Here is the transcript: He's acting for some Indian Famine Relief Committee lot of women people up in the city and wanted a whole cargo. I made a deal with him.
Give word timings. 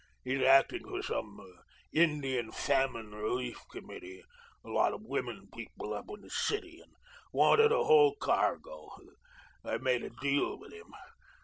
He's 0.23 0.41
acting 0.41 0.83
for 0.87 1.03
some 1.03 1.39
Indian 1.93 2.51
Famine 2.51 3.13
Relief 3.13 3.59
Committee 3.69 4.23
lot 4.65 4.93
of 4.93 5.03
women 5.03 5.47
people 5.53 5.93
up 5.93 6.05
in 6.09 6.21
the 6.21 6.29
city 6.31 6.79
and 6.81 6.93
wanted 7.31 7.71
a 7.71 7.83
whole 7.83 8.15
cargo. 8.15 8.89
I 9.63 9.77
made 9.77 10.01
a 10.01 10.09
deal 10.09 10.57
with 10.57 10.73
him. 10.73 10.91